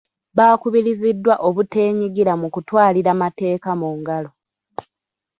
[0.37, 4.29] Baakubiriziddwa obuteenyigira mu kutwalira mateeka mu ngalo.